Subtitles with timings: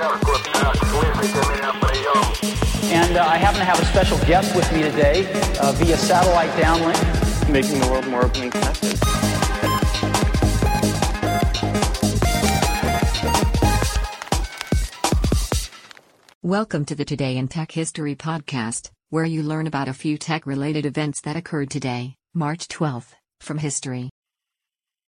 [0.00, 0.06] And
[3.16, 5.26] uh, I happen to have a special guest with me today
[5.60, 7.50] uh, via satellite downlink.
[7.50, 8.96] Making the world more open and connected.
[16.42, 20.46] Welcome to the Today in Tech History podcast, where you learn about a few tech
[20.46, 24.10] related events that occurred today, March 12th, from history.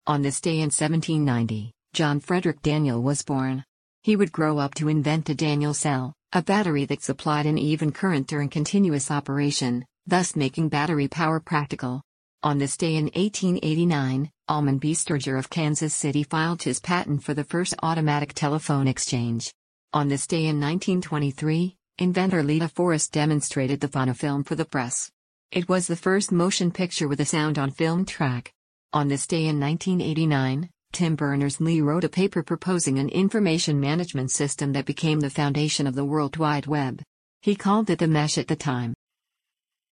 [0.07, 3.63] On this day in 1790, John Frederick Daniel was born.
[4.03, 7.93] He would grow up to invent a Daniel cell, a battery that supplied an even
[7.93, 12.01] current during continuous operation, thus making battery power practical.
[12.43, 14.91] On this day in 1889, Almon B.
[14.91, 19.53] Strowger of Kansas City filed his patent for the first automatic telephone exchange.
[19.93, 25.09] On this day in 1923, inventor Lee de Forest demonstrated the phonofilm for the press.
[25.49, 28.51] It was the first motion picture with a sound on film track.
[28.91, 34.73] On this day in 1989, Tim Berners-Lee wrote a paper proposing an information management system
[34.73, 37.01] that became the foundation of the World Wide Web.
[37.41, 38.93] He called it the Mesh at the time.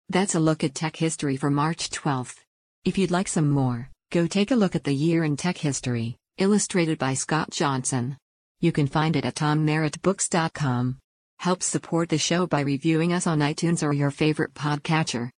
[0.08, 2.38] That's a look at tech history for March 12th.
[2.84, 6.16] If you'd like some more, go take a look at the year in tech history,
[6.36, 8.16] illustrated by Scott Johnson.
[8.60, 10.98] You can find it at tommerrittbooks.com.
[11.38, 15.30] Help support the show by reviewing us on iTunes or your favorite podcatcher.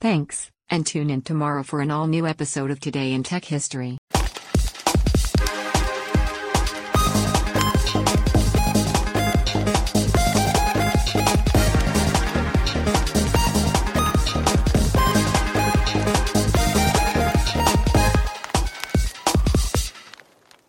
[0.00, 3.98] Thanks, and tune in tomorrow for an all new episode of Today in Tech History.